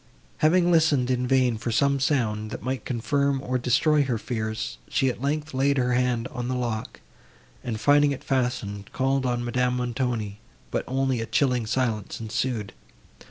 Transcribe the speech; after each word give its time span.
Having 0.39 0.71
listened, 0.71 1.11
in 1.11 1.27
vain, 1.27 1.59
for 1.59 1.71
some 1.71 1.99
sound, 1.99 2.49
that 2.49 2.63
might 2.63 2.85
confirm, 2.85 3.39
or 3.39 3.59
destroy 3.59 4.01
her 4.05 4.17
fears, 4.17 4.79
she, 4.89 5.09
at 5.09 5.21
length, 5.21 5.53
laid 5.53 5.77
her 5.77 5.93
hand 5.93 6.27
on 6.29 6.47
the 6.47 6.55
lock, 6.55 7.01
and, 7.63 7.79
finding 7.79 8.11
it 8.11 8.23
fastened, 8.23 8.91
called 8.93 9.27
on 9.27 9.45
Madame 9.45 9.77
Montoni; 9.77 10.39
but 10.71 10.83
only 10.87 11.21
a 11.21 11.27
chilling 11.27 11.67
silence 11.67 12.19
ensued. 12.19 12.73